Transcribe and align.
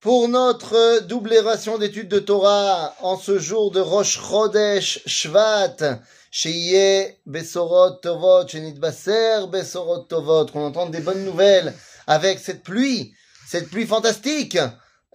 pour 0.00 0.28
notre 0.28 1.00
double 1.06 1.34
ration 1.38 1.76
d'études 1.76 2.08
de 2.08 2.20
Torah 2.20 2.94
en 3.00 3.18
ce 3.18 3.38
jour 3.38 3.72
de 3.72 3.80
Rosh 3.80 4.20
Chodesh 4.20 5.00
Shvat, 5.06 6.00
Sheye 6.30 7.16
Besorot 7.26 7.96
Tovot, 8.00 8.46
Baser 8.76 9.46
Besorot 9.48 10.04
Tovot, 10.04 10.46
qu'on 10.46 10.66
entende 10.66 10.92
des 10.92 11.00
bonnes 11.00 11.24
nouvelles 11.24 11.74
avec 12.06 12.38
cette 12.38 12.62
pluie, 12.62 13.12
cette 13.48 13.70
pluie 13.70 13.86
fantastique, 13.86 14.56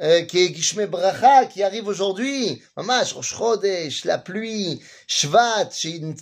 euh, 0.02 0.24
qui 0.24 0.40
est 0.40 0.54
Gishme 0.54 0.85
Bracha, 0.85 1.46
qui 1.46 1.63
arrive 1.63 1.88
aujourd'hui. 1.88 2.62
Mamash, 2.76 3.13
Rosh 3.13 3.35
Chodesh, 3.35 4.04
la 4.04 4.17
pluie, 4.17 4.81
Shvat, 5.08 5.70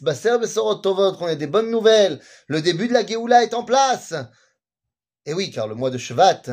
Baser 0.04 0.38
Besorot 0.38 0.76
Tovot, 0.76 1.14
qu'on 1.14 1.30
ait 1.30 1.36
des 1.36 1.48
bonnes 1.48 1.72
nouvelles. 1.72 2.20
Le 2.46 2.62
début 2.62 2.88
de 2.88 2.94
la 2.94 3.04
Géoula 3.04 3.42
est 3.42 3.56
en 3.56 3.64
place. 3.64 4.14
Et 5.26 5.34
oui, 5.34 5.50
car 5.50 5.68
le 5.68 5.74
mois 5.74 5.90
de 5.90 5.98
Shvat, 5.98 6.44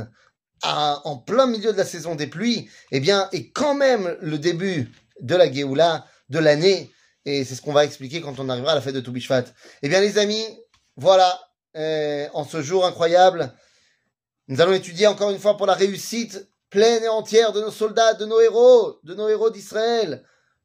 en 0.63 1.17
plein 1.17 1.47
milieu 1.47 1.73
de 1.73 1.79
la 1.79 1.85
saison 1.85 2.15
des 2.15 2.27
pluies, 2.27 2.69
eh 2.91 3.01
bien, 3.01 3.29
est 3.33 3.51
quand 3.51 3.75
même 3.75 4.17
le 4.21 4.39
début 4.39 4.91
de 5.21 5.35
la 5.35 5.53
Géoula, 5.53 6.07
de 6.29 6.39
l'année, 6.39 6.91
et 7.25 7.45
c'est 7.45 7.55
ce 7.55 7.63
qu'on 7.63 7.73
va 7.73 7.85
expliquer 7.85 8.21
quand 8.21 8.39
on 8.39 8.49
arrivera 8.49 8.73
à 8.73 8.75
la 8.75 8.81
fête 8.81 8.95
de 8.95 9.01
Toubishvat. 9.01 9.45
Eh 9.83 9.89
bien, 9.89 10.01
les 10.01 10.19
amis, 10.19 10.45
voilà, 10.97 11.39
euh, 11.77 12.27
en 12.33 12.45
ce 12.45 12.63
jour 12.63 12.87
incroyable, 12.87 13.53
nous 14.49 14.61
allons 14.61 14.73
étudier 14.73 15.07
encore 15.07 15.31
une 15.31 15.39
fois 15.39 15.57
pour 15.57 15.67
la 15.67 15.75
réussite 15.75 16.49
pleine 16.71 17.03
et 17.05 17.09
entière 17.09 17.53
de 17.53 17.61
nos 17.61 17.71
soldats, 17.71 18.15
de 18.15 18.25
nos 18.25 18.41
héros, 18.41 18.99
de 19.03 19.15
nos 19.15 19.29
héros 19.29 19.51
d'Israël. 19.51 20.25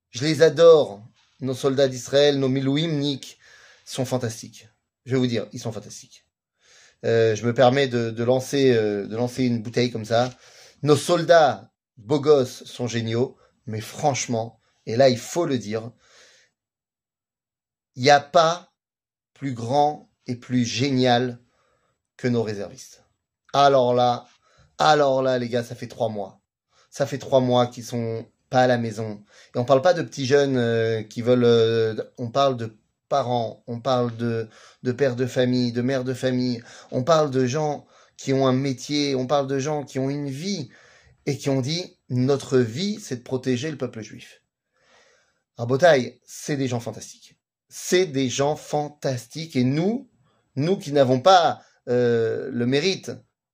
Je 0.10 0.24
les 0.24 0.42
adore, 0.42 1.02
nos 1.42 1.54
soldats 1.54 1.88
d'Israël, 1.88 2.40
nos 2.40 2.50
Milouimnik, 2.50 3.38
sont 3.86 4.06
fantastiques. 4.06 4.68
Je 5.06 5.14
vais 5.14 5.20
vous 5.20 5.28
dire, 5.28 5.48
ils 5.52 5.60
sont 5.60 5.72
fantastiques. 5.72 6.23
Euh, 7.06 7.36
je 7.36 7.46
me 7.46 7.54
permets 7.54 7.88
de, 7.88 8.24
lancer, 8.24 8.74
euh, 8.74 9.08
de 9.08 9.16
lancer 9.16 9.44
une 9.44 9.62
bouteille 9.62 9.92
comme 9.92 10.06
ça. 10.06 10.30
Nos 10.82 10.96
soldats 10.96 11.72
beaux 11.98 12.20
gosses 12.20 12.64
sont 12.64 12.88
géniaux, 12.88 13.38
mais 13.66 13.82
franchement, 13.82 14.60
et 14.86 14.96
là 14.96 15.10
il 15.10 15.18
faut 15.18 15.46
le 15.46 15.58
dire, 15.58 15.92
il 17.96 18.04
n'y 18.04 18.10
a 18.10 18.20
pas 18.20 18.74
plus 19.34 19.54
grand 19.54 20.10
et 20.28 20.36
plus 20.36 20.66
génial 20.66 21.40
que 22.18 22.28
nos 22.28 22.44
réservistes. 22.44 23.04
Alors 23.54 23.94
là, 23.94 24.26
alors 24.78 25.22
là, 25.22 25.38
les 25.38 25.50
gars, 25.50 25.64
ça 25.64 25.76
fait 25.76 25.88
trois 25.88 26.10
mois. 26.10 26.42
Ça 26.90 27.06
fait 27.06 27.18
trois 27.18 27.40
mois 27.40 27.68
qu'ils 27.68 27.84
sont 27.84 28.26
pas 28.50 28.62
à 28.62 28.68
la 28.68 28.78
maison. 28.78 29.24
Et 29.56 29.60
on 29.60 29.66
parle 29.66 29.82
pas 29.82 29.94
de 29.94 30.02
petits 30.02 30.26
jeunes 30.26 30.58
euh, 30.58 31.04
qui 31.04 31.22
veulent. 31.22 32.12
on 32.18 32.30
parle 32.30 32.58
de 32.58 32.78
on 33.68 33.80
parle 33.80 34.16
de, 34.18 34.48
de 34.84 34.92
pères 34.92 35.16
de 35.16 35.26
famille, 35.26 35.72
de 35.72 35.82
mères 35.82 36.04
de 36.04 36.14
famille, 36.14 36.62
on 36.92 37.04
parle 37.04 37.32
de 37.32 37.46
gens 37.46 37.86
qui 38.18 38.34
ont 38.34 38.48
un 38.48 38.54
métier, 38.54 39.16
on 39.16 39.28
parle 39.28 39.48
de 39.48 39.60
gens 39.60 39.84
qui 39.84 40.00
ont 40.00 40.10
une 40.10 40.30
vie 40.30 40.70
et 41.26 41.38
qui 41.38 41.50
ont 41.50 41.62
dit 41.62 41.98
notre 42.10 42.58
vie, 42.58 43.00
c'est 43.00 43.18
de 43.18 43.24
protéger 43.24 43.72
le 43.72 43.78
peuple 43.78 44.02
juif. 44.02 44.42
Rabotaille, 45.58 46.20
c'est 46.26 46.58
des 46.58 46.68
gens 46.68 46.80
fantastiques. 46.80 47.38
C'est 47.70 48.06
des 48.06 48.30
gens 48.30 48.56
fantastiques 48.56 49.56
et 49.56 49.64
nous, 49.64 50.10
nous 50.56 50.78
qui 50.78 50.92
n'avons 50.92 51.20
pas 51.20 51.62
euh, 51.90 52.50
le 52.52 52.66
mérite 52.66 53.12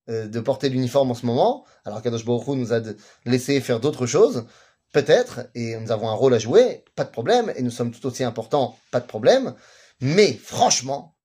euh, 0.10 0.28
de 0.28 0.40
porter 0.40 0.70
l'uniforme 0.70 1.12
en 1.12 1.16
ce 1.16 1.26
moment, 1.26 1.66
alors 1.86 2.02
qu'Adosh 2.02 2.26
Baruch 2.26 2.48
nous 2.48 2.74
a 2.74 2.82
laissé 3.26 3.60
faire 3.62 3.80
d'autres 3.80 4.06
choses, 4.06 4.46
Peut-être, 4.92 5.48
et 5.54 5.76
nous 5.78 5.92
avons 5.92 6.10
un 6.10 6.14
rôle 6.14 6.34
à 6.34 6.40
jouer, 6.40 6.84
pas 6.96 7.04
de 7.04 7.12
problème, 7.12 7.54
et 7.56 7.62
nous 7.62 7.72
sommes 7.72 7.92
tout 7.92 8.06
aussi 8.08 8.24
importants, 8.24 8.78
pas 8.92 9.00
de 9.00 9.06
problème. 9.06 9.54
Mais 10.02 10.34
franchement, 10.34 11.16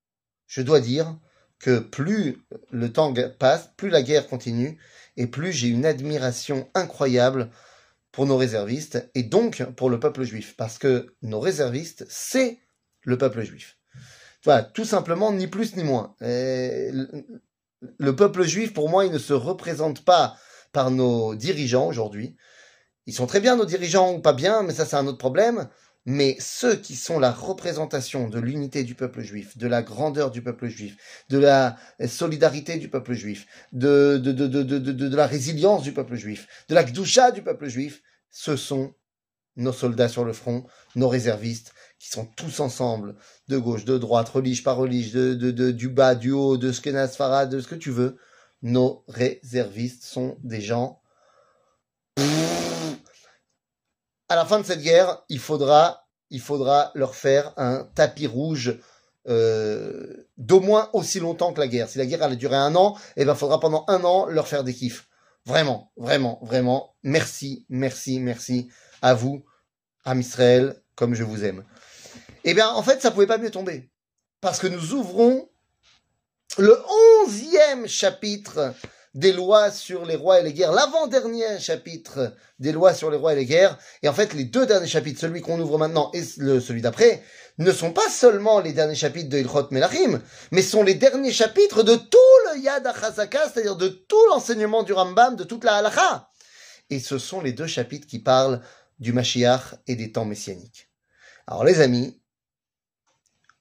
je 0.46 0.60
dois 0.60 0.80
dire 0.80 1.18
que 1.58 1.78
plus 1.78 2.44
le 2.70 2.92
temps 2.92 3.14
passe, 3.38 3.70
plus 3.76 3.88
la 3.88 4.02
guerre 4.02 4.28
continue, 4.28 4.78
et 5.16 5.26
plus 5.26 5.52
j'ai 5.52 5.68
une 5.68 5.86
admiration 5.86 6.68
incroyable 6.74 7.50
pour 8.12 8.26
nos 8.26 8.36
réservistes, 8.36 9.10
et 9.14 9.22
donc 9.22 9.64
pour 9.76 9.88
le 9.88 9.98
peuple 9.98 10.24
juif, 10.24 10.56
parce 10.56 10.78
que 10.78 11.14
nos 11.22 11.40
réservistes, 11.40 12.04
c'est 12.08 12.58
le 13.02 13.16
peuple 13.16 13.42
juif. 13.42 13.78
Voilà, 14.44 14.62
tout 14.62 14.84
simplement, 14.84 15.32
ni 15.32 15.46
plus 15.46 15.74
ni 15.76 15.84
moins. 15.84 16.14
le 16.20 18.16
peuple 18.16 18.42
juif, 18.42 18.74
pour 18.74 18.90
moi, 18.90 19.06
il 19.06 19.12
ne 19.12 19.18
se 19.18 19.32
représente 19.32 20.04
pas 20.04 20.36
par 20.72 20.90
nos 20.90 21.34
dirigeants 21.34 21.86
aujourd'hui, 21.86 22.36
ils 23.06 23.14
sont 23.14 23.26
très 23.26 23.40
bien 23.40 23.56
nos 23.56 23.66
dirigeants 23.66 24.14
ou 24.14 24.20
pas 24.20 24.32
bien, 24.32 24.62
mais 24.62 24.74
ça 24.74 24.86
c'est 24.86 24.96
un 24.96 25.06
autre 25.06 25.18
problème. 25.18 25.68
Mais 26.06 26.36
ceux 26.38 26.76
qui 26.76 26.96
sont 26.96 27.18
la 27.18 27.30
représentation 27.30 28.28
de 28.28 28.38
l'unité 28.38 28.84
du 28.84 28.94
peuple 28.94 29.22
juif, 29.22 29.56
de 29.56 29.66
la 29.66 29.82
grandeur 29.82 30.30
du 30.30 30.42
peuple 30.42 30.68
juif, 30.68 30.96
de 31.30 31.38
la 31.38 31.76
solidarité 32.06 32.76
du 32.76 32.90
peuple 32.90 33.14
juif, 33.14 33.46
de, 33.72 34.18
de, 34.18 34.32
de, 34.32 34.62
de, 34.62 35.16
la 35.16 35.26
résilience 35.26 35.82
du 35.82 35.92
peuple 35.92 36.16
juif, 36.16 36.46
de 36.68 36.74
la 36.74 36.84
gdoucha 36.84 37.30
du 37.30 37.40
peuple 37.40 37.68
juif, 37.68 38.02
ce 38.30 38.54
sont 38.56 38.94
nos 39.56 39.72
soldats 39.72 40.08
sur 40.08 40.24
le 40.24 40.34
front, 40.34 40.66
nos 40.94 41.08
réservistes, 41.08 41.72
qui 41.98 42.10
sont 42.10 42.26
tous 42.26 42.60
ensemble, 42.60 43.14
de 43.48 43.56
gauche, 43.56 43.86
de 43.86 43.96
droite, 43.96 44.28
relige 44.28 44.62
par 44.62 44.76
relige, 44.76 45.12
de, 45.12 45.32
de, 45.32 45.70
du 45.70 45.88
bas, 45.88 46.14
du 46.14 46.32
haut, 46.32 46.58
de 46.58 46.70
Skenas 46.70 47.16
Farad, 47.16 47.48
de 47.48 47.60
ce 47.60 47.68
que 47.68 47.74
tu 47.74 47.90
veux. 47.90 48.18
Nos 48.60 49.04
réservistes 49.08 50.04
sont 50.04 50.36
des 50.42 50.60
gens 50.60 51.00
à 54.28 54.36
la 54.36 54.44
fin 54.44 54.58
de 54.58 54.64
cette 54.64 54.82
guerre, 54.82 55.22
il 55.28 55.40
faudra, 55.40 56.04
leur 56.94 57.14
faire 57.14 57.52
un 57.56 57.88
tapis 57.94 58.26
rouge 58.26 58.78
euh, 59.28 60.26
d'au 60.36 60.60
moins 60.60 60.90
aussi 60.92 61.20
longtemps 61.20 61.52
que 61.52 61.60
la 61.60 61.68
guerre. 61.68 61.88
Si 61.88 61.98
la 61.98 62.06
guerre 62.06 62.22
allait 62.22 62.36
durer 62.36 62.56
un 62.56 62.74
an, 62.74 62.96
eh 63.16 63.24
ben, 63.24 63.34
faudra 63.34 63.60
pendant 63.60 63.84
un 63.88 64.02
an 64.04 64.26
leur 64.26 64.48
faire 64.48 64.64
des 64.64 64.74
kiffs. 64.74 65.08
Vraiment, 65.46 65.92
vraiment, 65.96 66.38
vraiment. 66.42 66.94
Merci, 67.02 67.66
merci, 67.68 68.18
merci 68.18 68.68
à 69.02 69.14
vous, 69.14 69.44
à 70.04 70.14
Israël, 70.14 70.82
comme 70.94 71.14
je 71.14 71.22
vous 71.22 71.44
aime. 71.44 71.64
Eh 72.44 72.54
bien, 72.54 72.68
en 72.68 72.82
fait, 72.82 73.00
ça 73.00 73.10
pouvait 73.10 73.26
pas 73.26 73.38
mieux 73.38 73.50
tomber. 73.50 73.90
Parce 74.40 74.58
que 74.58 74.66
nous 74.66 74.92
ouvrons 74.92 75.48
le 76.58 76.78
onzième 77.22 77.86
chapitre 77.86 78.74
des 79.14 79.32
lois 79.32 79.70
sur 79.70 80.04
les 80.04 80.16
rois 80.16 80.40
et 80.40 80.42
les 80.42 80.52
guerres, 80.52 80.72
l'avant-dernier 80.72 81.58
chapitre 81.60 82.34
des 82.58 82.72
lois 82.72 82.92
sur 82.94 83.10
les 83.10 83.16
rois 83.16 83.32
et 83.32 83.36
les 83.36 83.46
guerres, 83.46 83.78
et 84.02 84.08
en 84.08 84.12
fait 84.12 84.34
les 84.34 84.44
deux 84.44 84.66
derniers 84.66 84.88
chapitres, 84.88 85.20
celui 85.20 85.40
qu'on 85.40 85.60
ouvre 85.60 85.78
maintenant 85.78 86.10
et 86.12 86.22
celui 86.22 86.82
d'après, 86.82 87.22
ne 87.58 87.70
sont 87.70 87.92
pas 87.92 88.08
seulement 88.10 88.58
les 88.58 88.72
derniers 88.72 88.96
chapitres 88.96 89.28
de 89.28 89.38
Ilchot 89.38 89.68
Melachim, 89.70 90.20
mais 90.50 90.62
sont 90.62 90.82
les 90.82 90.94
derniers 90.94 91.32
chapitres 91.32 91.84
de 91.84 91.94
tout 91.94 92.18
le 92.52 92.60
Yad 92.60 92.84
HaChazaka, 92.86 93.48
c'est-à-dire 93.48 93.76
de 93.76 93.88
tout 93.88 94.26
l'enseignement 94.30 94.82
du 94.82 94.92
Rambam, 94.92 95.36
de 95.36 95.44
toute 95.44 95.62
la 95.62 95.76
Halacha. 95.76 96.28
Et 96.90 96.98
ce 96.98 97.18
sont 97.18 97.40
les 97.40 97.52
deux 97.52 97.68
chapitres 97.68 98.08
qui 98.08 98.18
parlent 98.18 98.60
du 98.98 99.12
Mashiach 99.12 99.76
et 99.86 99.94
des 99.94 100.10
temps 100.10 100.24
messianiques. 100.24 100.90
Alors 101.46 101.64
les 101.64 101.80
amis, 101.80 102.20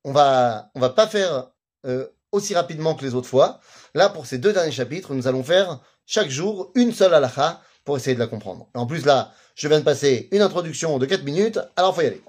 on 0.04 0.12
va 0.12 0.72
on 0.74 0.80
va 0.80 0.90
pas 0.90 1.08
faire 1.08 1.52
euh, 1.86 2.08
aussi 2.34 2.54
rapidement 2.54 2.96
que 2.96 3.06
les 3.06 3.16
autres 3.16 3.30
fois. 3.30 3.62
Là, 3.94 4.10
pour 4.10 4.26
ces 4.26 4.38
deux 4.38 4.52
derniers 4.52 4.72
chapitres, 4.72 5.14
nous 5.14 5.28
allons 5.28 5.44
faire 5.44 5.80
chaque 6.06 6.30
jour 6.30 6.72
une 6.76 6.92
seule 6.92 7.14
halakha 7.14 7.62
pour 7.86 7.96
essayer 7.96 8.16
de 8.16 8.20
la 8.20 8.28
comprendre. 8.28 8.68
En 8.74 8.86
plus, 8.86 9.06
là, 9.06 9.32
je 9.56 9.68
viens 9.68 9.80
de 9.80 9.86
passer 9.86 10.28
une 10.32 10.42
introduction 10.42 10.98
de 10.98 11.06
4 11.06 11.24
minutes, 11.24 11.60
alors 11.76 11.96
faut 11.96 12.02
y 12.02 12.08
aller. 12.08 12.22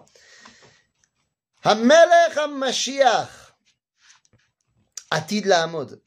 Hamelech 1.65 2.37
HaMashiach 2.37 3.29
Atid 5.11 5.47
la 5.47 5.63
Hamod. 5.63 6.01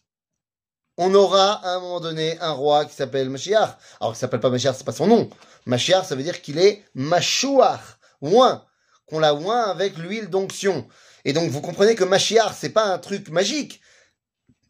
On 0.97 1.13
aura 1.13 1.53
à 1.65 1.75
un 1.75 1.79
moment 1.79 1.99
donné 1.99 2.37
un 2.41 2.51
roi 2.51 2.85
qui 2.85 2.93
s'appelle 2.93 3.29
Mashiach. 3.29 3.77
Alors, 4.01 4.13
qui 4.13 4.19
s'appelle 4.19 4.39
pas 4.39 4.49
Mashiach, 4.49 4.75
c'est 4.75 4.83
pas 4.83 4.91
son 4.91 5.07
nom. 5.07 5.29
Mashiach, 5.65 6.05
ça 6.05 6.15
veut 6.15 6.23
dire 6.23 6.41
qu'il 6.41 6.59
est 6.59 6.83
Mashuach, 6.93 7.79
oin, 8.21 8.65
qu'on 9.07 9.19
l'a 9.19 9.33
oin 9.33 9.61
avec 9.63 9.97
l'huile 9.97 10.29
d'onction. 10.29 10.87
Et 11.23 11.33
donc, 11.33 11.49
vous 11.49 11.61
comprenez 11.61 11.95
que 11.95 12.03
Mashiach, 12.03 12.53
c'est 12.53 12.69
pas 12.69 12.85
un 12.85 12.97
truc 12.97 13.29
magique. 13.29 13.79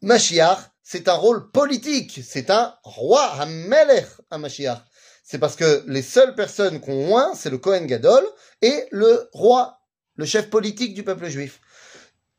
Mashiach, 0.02 0.58
c'est 0.82 1.08
un 1.08 1.14
rôle 1.14 1.50
politique. 1.50 2.20
C'est 2.24 2.50
un 2.50 2.74
roi, 2.82 3.40
un 3.40 3.46
melech 3.46 4.06
à 4.30 4.38
Mashiach. 4.38 4.82
C'est 5.24 5.38
parce 5.38 5.56
que 5.56 5.84
les 5.86 6.02
seules 6.02 6.34
personnes 6.34 6.80
qu'on 6.80 7.14
oint, 7.14 7.34
c'est 7.34 7.50
le 7.50 7.58
Kohen 7.58 7.86
Gadol 7.86 8.24
et 8.62 8.86
le 8.90 9.28
roi, 9.32 9.80
le 10.16 10.24
chef 10.24 10.48
politique 10.48 10.94
du 10.94 11.02
peuple 11.02 11.28
juif. 11.28 11.60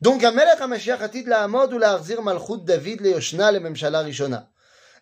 Donc, 0.02 0.24
Amelech 0.24 0.62
HaMashiach 0.62 1.02
atid 1.02 1.28
la 1.28 1.48
ou 1.48 1.78
la 1.78 2.02
malchut 2.24 2.64
David 2.64 3.02
le 3.02 3.12
Yoshna 3.12 3.52
le 3.52 3.60
Memshala 3.60 4.00
Rishona? 4.00 4.50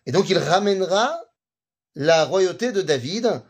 Et 0.06 0.12
donc, 0.12 0.28
il 0.28 0.38
ramènera 0.38 1.18
la 1.94 2.24
royauté 2.24 2.72
de 2.72 2.82
David 2.82 3.42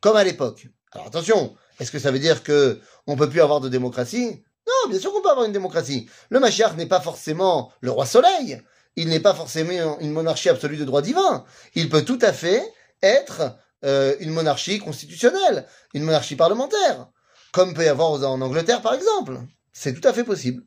comme 0.00 0.16
à 0.16 0.24
l'époque. 0.24 0.68
Alors 0.92 1.06
attention, 1.06 1.56
est-ce 1.78 1.90
que 1.90 1.98
ça 1.98 2.10
veut 2.10 2.18
dire 2.18 2.42
que 2.42 2.80
on 3.06 3.16
peut 3.16 3.28
plus 3.28 3.40
avoir 3.40 3.60
de 3.60 3.68
démocratie? 3.68 4.42
Non, 4.66 4.90
bien 4.90 5.00
sûr 5.00 5.12
qu'on 5.12 5.22
peut 5.22 5.30
avoir 5.30 5.46
une 5.46 5.52
démocratie. 5.52 6.08
Le 6.28 6.40
Mashiach 6.40 6.76
n'est 6.76 6.86
pas 6.86 7.00
forcément 7.00 7.72
le 7.80 7.90
roi 7.90 8.06
soleil. 8.06 8.62
Il 8.96 9.08
n'est 9.08 9.20
pas 9.20 9.34
forcément 9.34 9.98
une 10.00 10.12
monarchie 10.12 10.48
absolue 10.48 10.76
de 10.76 10.84
droit 10.84 11.02
divin. 11.02 11.44
Il 11.74 11.88
peut 11.88 12.04
tout 12.04 12.18
à 12.22 12.32
fait 12.32 12.62
être 13.02 13.56
euh, 13.84 14.14
une 14.20 14.30
monarchie 14.30 14.78
constitutionnelle, 14.78 15.66
une 15.94 16.02
monarchie 16.02 16.36
parlementaire, 16.36 17.08
comme 17.52 17.72
peut 17.72 17.84
y 17.84 17.88
avoir 17.88 18.10
en 18.12 18.40
Angleterre 18.40 18.82
par 18.82 18.94
exemple. 18.94 19.40
C'est 19.72 19.98
tout 19.98 20.06
à 20.06 20.12
fait 20.12 20.24
possible. 20.24 20.62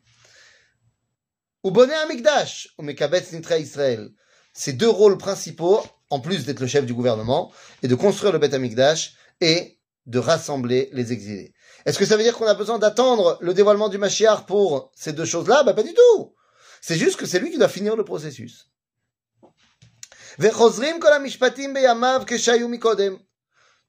Ou 1.64 1.72
bonnet 1.72 1.96
Amikdash, 1.96 2.70
ou 2.78 2.84
Mekabetz 2.84 3.32
Nitra 3.32 3.58
Israël. 3.58 4.10
ses 4.54 4.74
deux 4.74 4.90
rôles 4.90 5.18
principaux, 5.18 5.82
en 6.10 6.20
plus 6.20 6.46
d'être 6.46 6.60
le 6.60 6.68
chef 6.68 6.86
du 6.86 6.94
gouvernement, 6.94 7.52
est 7.84 7.88
de 7.88 7.96
construire 7.96 8.34
le 8.34 8.40
Beth 8.40 8.54
Amikdash 8.54 9.16
et 9.42 9.80
de 10.06 10.20
rassembler 10.20 10.90
les 10.92 11.14
exilés. 11.14 11.53
Est-ce 11.86 12.00
que 12.00 12.06
ça 12.06 12.16
veut 12.16 12.24
dire 12.24 12.38
qu'on 12.38 12.48
a 12.48 12.54
besoin 12.54 12.80
d'attendre 12.80 13.38
le 13.42 13.54
dévoilement 13.54 13.90
du 13.90 13.98
Mashiach 13.98 14.46
pour 14.46 14.92
ces 14.96 15.14
deux 15.14 15.26
choses-là? 15.26 15.64
Bah 15.64 15.74
pas 15.74 15.84
du 15.84 15.94
tout. 15.94 16.34
C'est 16.82 16.98
juste 16.98 17.18
que 17.18 17.26
c'est 17.26 17.40
lui 17.40 17.52
qui 17.52 17.58
doit 17.58 17.68
finir 17.68 17.96
le 17.96 18.04
processus. 18.04 18.70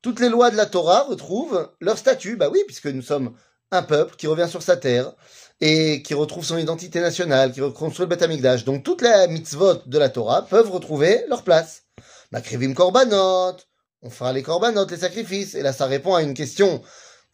Toutes 0.02 0.20
les 0.20 0.28
lois 0.28 0.50
de 0.50 0.56
la 0.56 0.66
Torah 0.66 1.02
retrouvent 1.02 1.72
leur 1.80 1.98
statut. 1.98 2.36
Bah 2.36 2.48
oui, 2.50 2.60
puisque 2.66 2.86
nous 2.86 3.02
sommes 3.02 3.34
un 3.70 3.82
peuple 3.82 4.16
qui 4.16 4.26
revient 4.26 4.48
sur 4.48 4.62
sa 4.62 4.76
terre 4.76 5.12
et 5.60 6.02
qui 6.02 6.14
retrouve 6.14 6.44
son 6.44 6.58
identité 6.58 7.00
nationale, 7.00 7.52
qui 7.52 7.60
reconstruit 7.60 8.06
le 8.06 8.22
Amikdash. 8.22 8.64
Donc 8.64 8.84
toutes 8.84 9.02
les 9.02 9.28
mitzvot 9.28 9.82
de 9.86 9.98
la 9.98 10.08
Torah 10.08 10.42
peuvent 10.42 10.70
retrouver 10.70 11.24
leur 11.28 11.42
place. 11.42 11.82
Makrivim 12.32 12.74
korbanot, 12.74 13.56
on 14.02 14.10
fera 14.10 14.32
les 14.32 14.42
korbanot, 14.42 14.86
les 14.86 14.98
sacrifices. 14.98 15.54
Et 15.54 15.62
là, 15.62 15.72
ça 15.72 15.86
répond 15.86 16.14
à 16.14 16.22
une 16.22 16.34
question 16.34 16.82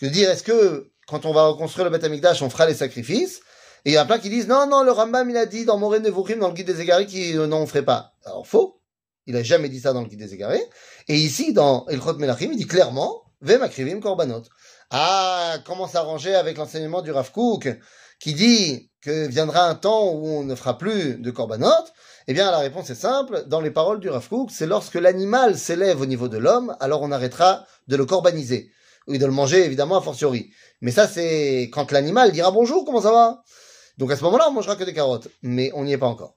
que 0.01 0.07
dire 0.07 0.31
est-ce 0.31 0.43
que 0.43 0.91
quand 1.07 1.27
on 1.27 1.33
va 1.33 1.45
reconstruire 1.45 1.89
le 1.89 1.97
Beth 1.97 2.43
on 2.43 2.51
fera 2.51 2.67
les 2.67 2.75
sacrifices? 2.75 3.41
Et 3.85 3.91
il 3.91 3.93
y 3.95 3.97
a 3.97 4.05
plein 4.05 4.19
qui 4.19 4.31
disent 4.31 4.49
non, 4.49 4.67
non, 4.67 4.83
le 4.83 4.91
Rambam 4.91 5.29
il 5.31 5.37
a 5.37 5.47
dit 5.47 5.65
dans 5.65 5.79
Moré 5.79 6.01
Nevuchim, 6.01 6.37
dans 6.37 6.49
le 6.49 6.55
guide 6.55 6.67
des 6.67 6.81
égarés, 6.81 7.07
euh, 7.35 7.47
non, 7.47 7.59
on 7.59 7.67
ferait 7.67 7.85
pas. 7.85 8.15
Alors 8.25 8.47
faux. 8.47 8.81
Il 9.27 9.37
a 9.37 9.43
jamais 9.43 9.69
dit 9.69 9.81
ça 9.81 9.93
dans 9.93 10.01
le 10.01 10.09
guide 10.09 10.19
des 10.19 10.35
égarés. 10.35 10.63
Et 11.07 11.15
ici, 11.15 11.53
dans 11.53 11.87
Elchot 11.89 12.15
Melachim, 12.15 12.51
il 12.53 12.57
dit 12.57 12.67
clairement, 12.67 13.23
Ve 13.43 13.59
makrivim 13.59 14.01
korbanot. 14.01 14.43
Ah, 14.91 15.59
comment 15.65 15.87
s'arranger 15.87 16.35
avec 16.35 16.57
l'enseignement 16.57 17.01
du 17.01 17.13
Rav 17.13 17.31
Kook, 17.31 17.69
qui 18.19 18.35
dit 18.35 18.91
que 19.03 19.27
viendra 19.29 19.69
un 19.69 19.75
temps 19.75 20.13
où 20.13 20.27
on 20.27 20.43
ne 20.43 20.55
fera 20.55 20.77
plus 20.79 21.17
de 21.17 21.31
korbanot? 21.31 21.69
Eh 22.27 22.35
bien, 22.35 22.51
la 22.51 22.59
réponse 22.59 22.91
est 22.91 22.95
simple. 22.95 23.45
Dans 23.47 23.61
les 23.61 23.71
paroles 23.71 24.01
du 24.01 24.09
Rav 24.09 24.29
Kook, 24.29 24.51
c'est 24.51 24.67
lorsque 24.67 24.97
l'animal 24.97 25.57
s'élève 25.57 26.01
au 26.01 26.07
niveau 26.07 26.29
de 26.29 26.39
l'homme, 26.39 26.77
alors 26.81 27.03
on 27.03 27.13
arrêtera 27.13 27.65
de 27.89 27.97
le 27.97 28.05
corbaniser. 28.05 28.73
Oui, 29.07 29.19
de 29.19 29.27
le 29.27 29.33
manger, 29.33 29.65
évidemment, 29.65 29.97
a 29.97 30.03
fortiori. 30.03 30.51
Mais 30.81 30.93
ça, 30.93 31.09
c'est 31.09 31.71
quand 31.73 31.91
l'animal 31.93 32.33
dira 32.33 32.51
bonjour, 32.51 32.85
comment 32.85 33.03
ça 33.03 33.13
va? 33.13 33.43
Donc 33.99 34.11
à 34.11 34.17
ce 34.17 34.25
moment-là, 34.25 34.49
on 34.49 34.53
mangera 34.53 34.77
que 34.77 34.85
des 34.85 34.95
carottes. 34.95 35.29
Mais 35.43 35.71
on 35.75 35.85
n'y 35.85 35.93
est 35.93 35.99
pas 35.99 36.07
encore. 36.07 36.37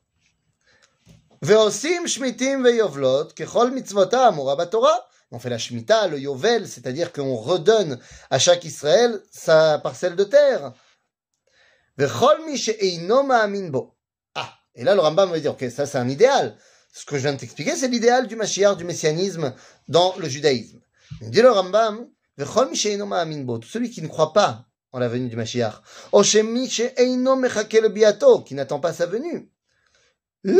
On 5.31 5.39
fait 5.39 5.49
la 5.49 5.57
Shemitah, 5.57 6.07
le 6.07 6.19
Yovel, 6.19 6.67
c'est-à-dire 6.67 7.11
qu'on 7.11 7.35
redonne 7.35 7.99
à 8.29 8.39
chaque 8.39 8.63
Israël 8.65 9.19
sa 9.31 9.79
parcelle 9.79 10.15
de 10.15 10.23
terre. 10.23 10.73
Ah, 14.35 14.53
et 14.75 14.83
là 14.83 14.95
le 14.95 15.01
Rambam 15.01 15.31
va 15.31 15.39
dire, 15.39 15.51
ok, 15.51 15.65
ça 15.69 15.85
c'est 15.85 15.97
un 15.97 16.07
idéal. 16.07 16.57
Ce 16.93 17.05
que 17.05 17.17
je 17.17 17.23
viens 17.23 17.33
de 17.33 17.39
t'expliquer, 17.39 17.75
c'est 17.75 17.87
l'idéal 17.87 18.27
du 18.27 18.35
Mashiach, 18.35 18.77
du 18.77 18.83
messianisme 18.83 19.53
dans 19.87 20.15
le 20.17 20.29
judaïsme. 20.29 20.79
Il 21.21 21.31
dit 21.31 21.41
le 21.41 21.51
Rambam, 21.51 22.07
celui 22.37 23.89
qui 23.89 24.01
ne 24.01 24.07
croit 24.07 24.33
pas 24.33 24.65
en 24.91 24.99
la 24.99 25.07
venue 25.07 25.29
du 25.29 25.35
Mashiach, 25.35 25.81
qui 28.45 28.55
n'attend 28.55 28.79
pas 28.79 28.93
sa 28.93 29.05
venue. 29.05 29.51
Il 30.45 30.57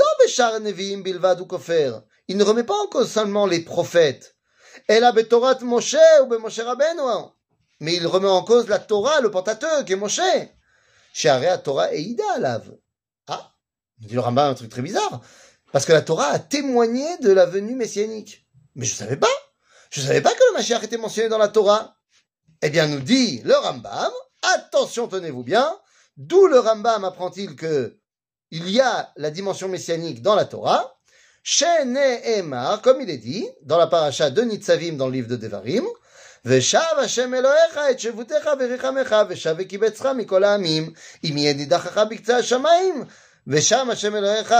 ne 2.38 2.44
remet 2.44 2.64
pas 2.64 2.74
en 2.74 2.88
cause 2.88 3.12
seulement 3.12 3.46
les 3.46 3.60
prophètes. 3.60 4.36
Mais 7.80 7.96
il 7.96 8.08
remet 8.08 8.28
en 8.28 8.44
cause 8.44 8.68
la 8.69 8.80
Torah, 8.80 9.22
le 9.22 9.30
Pentateuque 9.30 9.90
et 9.92 9.96
Moshe. 9.96 10.19
Ah, 13.28 13.52
dit 14.00 14.14
le 14.14 14.19
Rambam 14.22 14.52
un 14.52 14.56
truc 14.56 14.69
très 14.69 14.81
bizarre. 14.81 15.22
Parce 15.72 15.86
que 15.86 15.92
la 15.92 16.02
Torah 16.02 16.28
a 16.28 16.40
témoigné 16.40 17.18
de 17.18 17.31
la 17.31 17.46
venue 17.46 17.76
messianique. 17.76 18.48
Mais 18.76 18.86
je 18.86 18.96
savais 18.96 19.18
pas. 19.18 19.28
Je 19.93 20.00
savais 20.00 20.20
pas 20.20 20.32
que 20.32 20.41
le 20.50 20.59
Mashiach 20.59 20.82
était 20.82 20.97
mentionné 20.99 21.29
dans 21.29 21.38
la 21.38 21.49
Torah. 21.49 21.97
Eh 22.62 22.70
bien, 22.70 22.87
nous 22.87 23.00
dit 23.00 23.41
le 23.44 23.55
Rambam, 23.55 24.12
attention, 24.55 25.09
tenez-vous 25.09 25.44
bien, 25.44 25.76
d'où 26.17 26.47
le 26.47 26.59
Rambam 26.59 27.05
apprend-il 27.05 27.56
que 27.56 27.99
il 28.50 28.69
y 28.70 28.81
a 28.81 29.12
la 29.17 29.31
dimension 29.31 29.69
messianique 29.69 30.23
dans 30.23 30.35
la 30.35 30.47
Torah, 30.47 30.94
Emar, 31.62 32.82
comme 32.82 33.00
il 33.00 33.11
est 33.11 33.19
dit 33.19 33.49
dans 33.62 33.79
la 33.79 33.87
paracha 33.87 34.31
de 34.31 34.43
Nitzavim 34.43 34.97
dans 34.97 35.06
le 35.06 35.12
livre 35.12 35.29
de 35.29 35.37
Devarim, 35.37 35.87
ושב 36.44 36.99
השם 36.99 37.35
אלוהיך 37.35 37.79
את 37.91 38.00
שבותך 38.00 38.49
וריחמך 38.61 39.17
ושב 39.29 39.55
וקיבצך 39.59 40.06
מכל 40.17 40.44
העמים 40.44 40.93
אם 41.25 41.37
יהיה 41.37 41.55
נידחך 41.55 41.99
בקצה 41.99 42.37
השמיים 42.37 43.05
ושם 43.47 43.91
השם 43.91 44.17
אלוהיך 44.17 44.55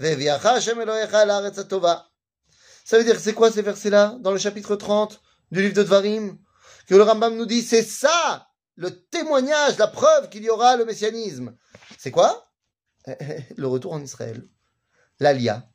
והביאך 0.00 0.46
השם 0.46 0.80
אלוהיך 0.80 1.14
אל 1.14 1.30
הארץ 1.30 1.58
הטובה. 1.58 1.94
ça 2.85 2.99
veut 2.99 3.03
dire 3.03 3.19
c'est 3.19 3.33
quoi 3.33 3.51
ces 3.51 3.63
versets-là? 3.63 4.15
Dans 4.21 4.31
le 4.31 4.37
chapitre 4.37 4.75
30 4.75 5.19
du 5.51 5.61
livre 5.61 5.73
de 5.73 5.83
Dvarim 5.83 6.37
que 6.87 6.93
le 6.93 7.01
Rambam 7.01 7.35
nous 7.35 7.47
dit 7.47 7.63
c'est 7.63 7.83
ça 7.83 8.47
le 8.75 9.03
témoignage, 9.05 9.77
la 9.77 9.87
preuve 9.87 10.29
qu'il 10.29 10.43
y 10.43 10.49
aura 10.49 10.77
le 10.77 10.85
messianisme. 10.85 11.55
C'est 11.97 12.11
quoi? 12.11 12.51
Le 13.55 13.67
retour 13.67 13.93
en 13.93 14.01
Israël. 14.01 14.43
L'Alia 15.19 15.67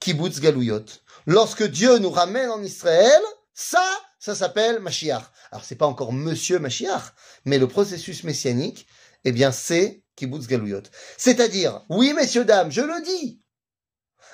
kibbutz 0.00 0.40
galouyot. 0.40 0.84
Lorsque 1.26 1.62
Dieu 1.62 1.98
nous 1.98 2.10
ramène 2.10 2.50
en 2.50 2.62
Israël, 2.62 3.22
ça, 3.54 3.84
ça 4.18 4.34
s'appelle 4.34 4.80
Mashiach. 4.80 5.22
Alors 5.52 5.64
c'est 5.64 5.76
pas 5.76 5.86
encore 5.86 6.12
Monsieur 6.12 6.58
Mashiach, 6.58 7.12
mais 7.44 7.58
le 7.58 7.68
processus 7.68 8.24
messianique, 8.24 8.86
eh 9.24 9.30
bien 9.30 9.52
c'est 9.52 10.02
kibbutz 10.16 10.48
galouyot. 10.48 10.82
C'est-à-dire, 11.18 11.84
oui 11.88 12.14
messieurs 12.14 12.44
dames, 12.44 12.72
je 12.72 12.80
le 12.80 13.00
dis, 13.02 13.42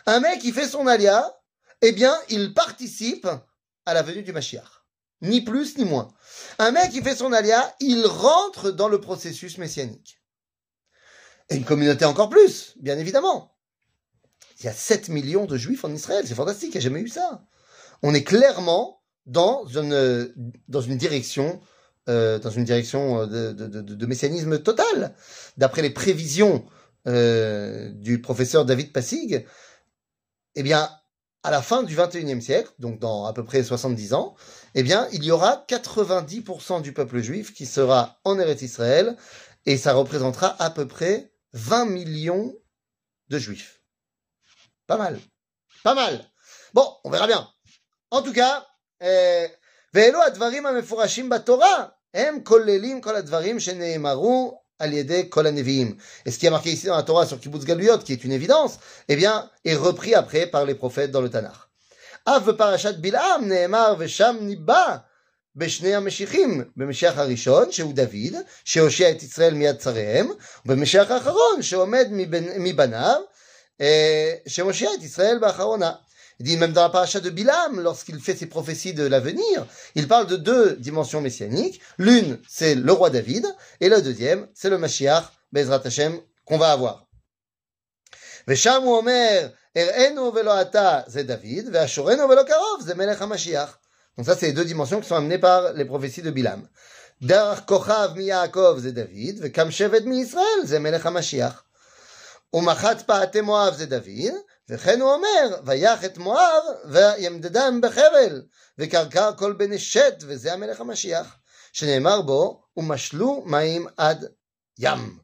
un 0.07 0.21
mec 0.21 0.41
qui 0.41 0.53
fait 0.53 0.69
son 0.69 0.87
alia, 0.87 1.38
eh 1.83 1.93
bien 1.93 2.15
il 2.29 2.55
participe 2.55 3.29
à 3.87 3.95
la 3.95 4.03
venue 4.03 4.23
du 4.23 4.33
Mashiach. 4.33 4.85
Ni 5.21 5.41
plus 5.41 5.79
ni 5.79 5.85
moins. 5.85 6.09
Un 6.59 6.71
mec 6.71 6.91
qui 6.91 7.03
fait 7.03 7.17
son 7.17 7.33
alia, 7.33 7.75
il 7.81 8.07
rentre 8.07 8.71
dans 8.71 8.89
le 8.89 9.01
processus 9.01 9.59
messianique. 9.59 10.21
Et 11.49 11.57
une 11.57 11.65
communauté 11.65 12.05
encore 12.05 12.29
plus, 12.29 12.75
bien 12.81 12.99
évidemment. 12.99 13.57
Il 14.61 14.67
y 14.67 14.69
a 14.69 14.73
7 14.73 15.09
millions 15.09 15.47
de 15.47 15.57
juifs 15.57 15.85
en 15.85 15.93
Israël. 15.93 16.25
C'est 16.27 16.35
fantastique. 16.35 16.71
Il 16.75 16.79
n'y 16.79 16.79
a 16.79 16.89
jamais 16.89 17.01
eu 17.01 17.09
ça. 17.09 17.45
On 18.03 18.15
est 18.15 18.25
clairement 18.25 19.03
dans 19.27 19.67
une, 19.67 20.33
dans 20.69 20.81
une 20.81 20.97
direction, 20.97 21.61
euh, 22.09 22.39
dans 22.39 22.51
une 22.51 22.65
direction 22.65 23.27
de, 23.27 23.53
de, 23.53 23.67
de, 23.67 23.81
de 23.81 24.07
messianisme 24.07 24.61
total. 24.61 25.15
D'après 25.57 25.83
les 25.83 25.91
prévisions 25.91 26.67
euh, 27.07 27.91
du 27.93 28.21
professeur 28.21 28.65
David 28.65 28.93
Passig, 28.93 29.47
eh 30.55 30.63
bien, 30.63 30.91
à 31.48 31.52
la 31.52 31.62
fin 31.62 31.84
du 31.84 31.96
21e 31.96 32.40
siècle, 32.40 32.72
donc 32.80 33.00
dans 33.00 33.26
à 33.26 33.34
peu 33.34 33.44
près 33.44 33.64
70 33.64 34.14
ans, 34.14 34.36
eh 34.76 34.84
bien, 34.84 35.08
il 35.12 35.24
y 35.24 35.32
aura 35.32 35.66
90% 35.68 36.82
du 36.82 36.94
peuple 36.94 37.20
juif 37.20 37.54
qui 37.54 37.66
sera 37.66 38.20
en 38.24 38.40
Eretz 38.40 38.62
Israël 38.62 39.18
et 39.66 39.78
ça 39.78 39.94
représentera 39.94 40.56
à 40.60 40.70
peu 40.70 40.88
près 40.88 41.34
20 41.54 41.86
millions 41.86 42.56
de 43.28 43.38
juifs. 43.38 43.82
Pas 44.88 44.98
mal. 44.98 45.20
Pas 45.84 45.96
mal. 45.96 46.32
Bon, 46.74 46.88
on 47.04 47.10
verra 47.10 47.28
bien. 47.28 47.48
En 48.12 48.22
tout 48.22 48.34
cas, 48.34 48.64
ואלו 49.94 50.24
הדברים 50.24 50.66
המפורשים 50.66 51.30
בתורה, 51.30 51.86
הם 52.14 52.44
כוללים 52.44 53.02
כל 53.02 53.16
הדברים 53.16 53.60
שנאמרו 53.60 54.62
על 54.80 54.94
ידי 54.94 55.26
כל 55.30 55.48
הנביאים. 55.48 55.98
Et 56.26 56.32
ce 56.32 56.40
qui 56.40 56.46
est 56.46 56.50
marqué 56.50 56.72
ici 56.72 56.88
dans 56.88 56.96
la 56.96 57.04
Torah 57.04 57.26
sur 57.26 57.40
Kibbutz 57.40 57.66
Galuyot, 57.66 58.00
qui 58.00 58.14
est 58.14 58.24
une 58.24 58.32
évidence, 58.32 58.80
eh 59.10 59.16
bien, 59.16 59.50
est 59.66 59.76
repris 59.76 60.16
après 60.16 60.48
par 60.48 60.66
les 60.66 60.76
prophètes 60.76 61.12
dans 61.12 61.22
le 61.22 61.30
Tanakh. 61.30 61.58
אף 62.26 62.44
בפרשת 62.44 62.96
בלעם 62.96 63.48
נאמר 63.48 63.96
ושם 63.98 64.38
ניבא 64.42 64.98
בשני 65.56 65.96
המשיחים, 65.96 66.64
במשיח 66.78 67.18
הראשון, 67.18 67.72
שהוא 67.72 67.94
דוד, 67.94 68.36
שהושיע 68.66 69.12
את 69.12 69.24
ישראל 69.24 69.54
מיד 69.54 69.76
צריהם, 69.76 70.32
ובמשיח 70.66 71.12
האחרון, 71.12 71.62
שעומד 71.62 72.08
מבניו, 72.58 73.22
chez 74.48 74.64
Moshiach 74.64 75.02
Israël 75.02 75.40
Bacharona. 75.40 76.00
Il 76.40 76.46
dit 76.46 76.58
même 76.58 76.74
dans 76.74 76.82
la 76.82 76.90
paracha 76.90 77.20
de 77.20 77.30
Bilam, 77.30 77.80
lorsqu'il 77.80 78.20
fait 78.20 78.36
ses 78.36 78.48
prophéties 78.48 78.94
de 78.94 79.06
l'avenir, 79.06 79.66
il 79.96 80.08
parle 80.08 80.28
de 80.28 80.36
deux 80.36 80.76
dimensions 80.76 81.22
messianiques. 81.22 81.80
L'une, 81.98 82.40
c'est 82.50 82.76
le 82.76 82.92
roi 82.92 83.10
David, 83.10 83.46
et 83.80 83.90
la 83.90 84.02
deuxième, 84.02 84.48
c'est 84.54 84.70
le 84.70 84.78
Mashiach, 84.78 85.24
Bezrat 85.52 85.82
Hashem, 85.86 86.20
qu'on 86.46 86.58
va 86.58 86.72
avoir. 86.72 87.06
ושם 88.48 88.82
הוא 88.84 88.98
אומר, 88.98 89.48
הראינו 89.76 90.32
ולא 90.36 90.62
אתה 90.62 91.02
זה 91.08 91.24
דוד, 91.24 91.66
והשורנו 91.74 92.30
ולא 92.30 92.44
קרוב 92.44 92.82
זה 92.82 92.96
מלך 92.96 93.22
המשיח. 93.22 93.78
Donc 94.18 94.26
ça, 94.26 94.36
c'est 94.36 94.48
les 94.48 94.54
deux 94.54 94.66
dimensions 94.66 95.02
qui 95.02 95.08
sont 95.08 95.16
amenées 95.16 95.40
par 95.40 95.74
les 95.74 95.86
prophéties 95.86 96.22
de 96.22 96.32
Bilam. 96.32 96.68
דרך 97.22 97.62
כוכב 97.66 98.10
מיעקב 98.16 98.76
זה 98.78 98.92
דוד, 98.92 99.36
וקם 99.42 99.72
שבט 99.72 100.04
מישראל 100.04 100.60
זה 100.64 100.80
מלך 100.80 101.06
המשיח. 101.06 101.64
ומחת 102.53 103.03
פעתי 103.07 103.41
מואב 103.41 103.75
זה 103.75 103.87
דוד, 103.87 104.35
וכן 104.69 105.01
הוא 105.01 105.13
אומר, 105.13 105.61
ויח 105.67 106.05
את 106.05 106.19
מואב 106.19 106.63
וימדדם 106.85 107.81
בחבל, 107.83 108.43
וקרקר 108.79 109.31
כל 109.37 109.53
בני 109.53 109.79
שת, 109.79 110.15
וזה 110.21 110.53
המלך 110.53 110.81
המשיח, 110.81 111.37
שנאמר 111.73 112.21
בו, 112.21 112.63
ומשלו 112.77 113.43
מים 113.47 113.87
עד 113.97 114.25
ים. 114.79 115.19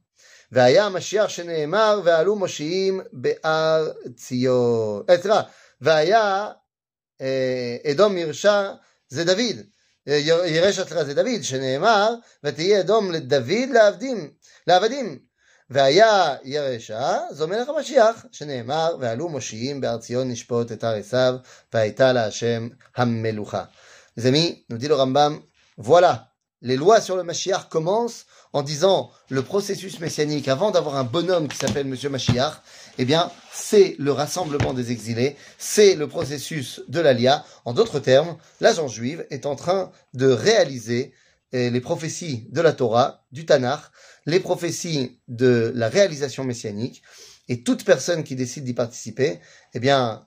והיה 0.53 0.85
המשיח 0.85 1.29
שנאמר, 1.29 2.01
ועלו 2.05 2.37
מושיעים 2.37 3.01
בהר 3.13 3.93
ציון. 4.17 5.03
אה, 5.11 5.19
סליחה, 5.23 5.43
והיה 5.81 6.49
אה, 7.21 7.77
אדום 7.91 8.17
ירשה, 8.17 8.73
זה 9.09 9.25
דוד. 9.25 9.57
אה, 10.09 10.15
ירש 10.47 10.81
סליחה, 10.81 11.05
זה 11.05 11.15
דוד, 11.15 11.43
שנאמר, 11.43 12.15
ותהיה 12.45 12.81
אדום 12.81 13.13
לדוד 13.13 13.69
לעבדים, 13.73 14.31
לעבדים. 14.67 15.19
והיה 15.70 16.36
ירשה, 16.44 17.18
זו 17.32 17.48
מלך 17.48 17.70
המשיח, 17.70 18.26
שנאמר, 18.32 18.96
ועלו 19.00 19.30
מושיעים 19.30 19.82
בהר 19.82 19.98
ציון 19.98 20.32
נשפוט 20.32 20.72
את 20.72 20.84
הר 20.84 20.96
עשיו, 20.96 21.36
והייתה 21.74 22.14
להשם 22.14 22.68
המלוכה. 22.96 23.64
Les 24.18 24.26
amis, 24.26 24.66
nous 24.70 24.78
dit 24.78 24.88
le 24.88 24.96
Rambam, 24.96 25.40
voilà, 25.78 26.30
les 26.62 26.76
lois 26.76 27.00
sur 27.00 27.16
le 27.16 27.24
Mashiach 27.24 27.70
commencent 27.70 28.26
en 28.52 28.64
disant 28.64 29.12
le 29.30 29.44
processus 29.44 30.00
messianique 30.00 30.48
avant 30.48 30.72
d'avoir 30.72 30.98
un 30.98 31.04
bonhomme 31.04 31.48
qui 31.48 31.58
s'appelle 31.58 31.88
Monsieur 31.88 32.10
Mashiach, 32.10 32.62
eh 32.98 33.06
bien, 33.06 33.32
c'est 33.54 33.96
le 33.98 34.12
rassemblement 34.12 34.74
des 34.74 34.92
exilés, 34.92 35.38
c'est 35.58 35.96
le 35.96 36.08
processus 36.08 36.82
de 36.88 37.00
l'Alia. 37.00 37.46
En 37.64 37.74
d'autres 37.74 38.00
termes, 38.00 38.36
l'agent 38.60 38.88
juive 38.88 39.26
est 39.30 39.46
en 39.46 39.56
train 39.56 39.92
de 40.14 40.28
réaliser 40.28 41.14
eh, 41.14 41.16
les 41.55 41.81
prophéties 41.81 42.47
de 42.51 42.61
la 42.61 42.73
Torah, 42.73 43.25
du 43.33 43.47
Tanakh, 43.47 43.81
les 44.27 44.41
prophéties 44.41 45.21
de 45.29 45.73
la 45.75 45.89
réalisation 45.89 46.45
messianique, 46.45 47.03
et 47.49 47.63
toute 47.63 47.85
personne 47.85 48.25
qui 48.25 48.37
décide 48.37 48.65
d'y 48.65 48.75
participer, 48.75 49.39
eh 49.73 49.81
bien, 49.81 50.27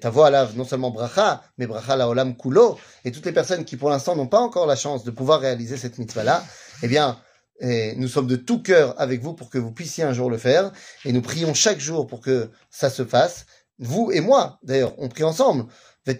ta 0.00 0.10
voix 0.10 0.30
lave 0.30 0.56
non 0.56 0.64
seulement 0.64 0.90
bracha, 0.90 1.42
mais 1.58 1.66
bracha 1.66 1.96
la 1.96 2.08
olam 2.08 2.36
kulo, 2.36 2.78
et 3.04 3.12
toutes 3.12 3.26
les 3.26 3.32
personnes 3.32 3.64
qui 3.64 3.76
pour 3.76 3.90
l'instant 3.90 4.16
n'ont 4.16 4.28
pas 4.28 4.40
encore 4.40 4.66
la 4.66 4.76
chance 4.76 5.04
de 5.04 5.10
pouvoir 5.10 5.40
réaliser 5.40 5.76
cette 5.76 5.98
mitzvah-là, 5.98 6.44
eh 6.82 6.88
bien, 6.88 7.18
nous 7.60 8.08
sommes 8.08 8.26
de 8.26 8.36
tout 8.36 8.62
cœur 8.62 8.94
avec 8.98 9.20
vous 9.22 9.34
pour 9.34 9.50
que 9.50 9.58
vous 9.58 9.72
puissiez 9.72 10.04
un 10.04 10.12
jour 10.12 10.30
le 10.30 10.38
faire, 10.38 10.72
et 11.04 11.12
nous 11.12 11.22
prions 11.22 11.52
chaque 11.52 11.80
jour 11.80 12.06
pour 12.06 12.20
que 12.20 12.50
ça 12.70 12.90
se 12.90 13.04
fasse 13.04 13.44
vous 13.78 14.10
et 14.12 14.20
moi, 14.20 14.58
d'ailleurs, 14.62 14.94
on 14.98 15.08
prie 15.08 15.24
ensemble. 15.24 15.66
Et 16.08 16.12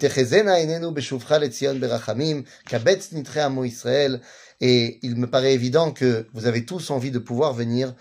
il 5.01 5.15
me 5.15 5.25
paraît 5.29 5.53
évident 5.53 5.91
que 5.91 6.27
vous 6.33 6.45
avez 6.45 6.65
tous 6.65 6.89
envie 6.91 7.11
de 7.11 7.19
pouvoir 7.19 7.53
venir. 7.53 7.95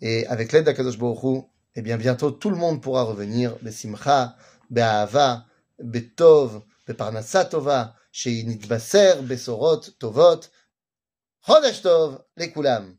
Et 0.00 0.26
avec 0.26 0.52
l'aide 0.52 0.64
d'Akadosh 0.64 0.98
Baruch 0.98 1.44
eh 1.74 1.82
bien, 1.82 1.96
bientôt, 1.96 2.32
tout 2.32 2.50
le 2.50 2.56
monde 2.56 2.82
pourra 2.82 3.04
revenir. 3.04 3.56
Besimcha, 3.62 4.36
Be'ahava, 4.68 5.46
Be'tov, 5.78 6.62
Be'parnasatova, 6.88 7.94
Sheinitbaser, 8.10 9.22
Besorot, 9.22 9.82
Tovot, 10.00 10.40
Chodesh 11.46 11.82
Tov, 11.82 12.24
Lekulam. 12.36 12.96